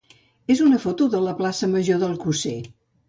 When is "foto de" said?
0.85-1.19